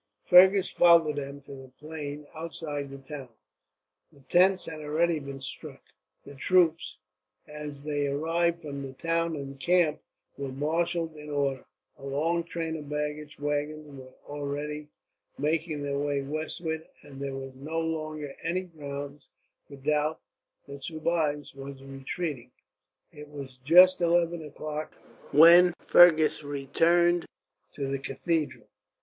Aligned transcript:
Fergus 0.25 0.71
followed 0.71 1.17
them 1.17 1.41
to 1.41 1.51
the 1.51 1.71
plain 1.79 2.25
outside 2.33 2.89
the 2.89 2.97
town. 2.97 3.29
The 4.11 4.21
tents 4.21 4.65
had 4.65 4.81
already 4.81 5.19
been 5.19 5.41
struck; 5.41 5.83
the 6.25 6.33
troops, 6.33 6.97
as 7.47 7.83
they 7.83 8.07
arrived 8.07 8.63
from 8.63 8.81
the 8.81 8.93
town 8.93 9.35
and 9.35 9.59
camp, 9.59 10.01
were 10.39 10.51
marshalled 10.51 11.15
in 11.15 11.29
order; 11.29 11.65
a 11.99 12.03
long 12.07 12.43
train 12.43 12.75
of 12.77 12.89
baggage 12.89 13.37
waggons 13.37 13.85
were 13.95 14.15
already 14.25 14.87
making 15.37 15.83
their 15.83 15.99
way 15.99 16.23
westward; 16.23 16.87
and 17.03 17.21
there 17.21 17.35
was 17.35 17.53
no 17.53 17.79
longer 17.79 18.33
any 18.41 18.61
grounds 18.61 19.29
for 19.67 19.75
doubt 19.75 20.19
that 20.65 20.83
Soubise 20.83 21.53
was 21.53 21.83
retreating. 21.83 22.49
It 23.11 23.27
was 23.29 23.57
just 23.57 24.01
eleven 24.01 24.43
o'clock 24.43 24.95
when 25.31 25.75
Fergus 25.79 26.43
returned 26.43 27.27
to 27.75 27.85
the 27.85 27.99
cathedral. 27.99 28.65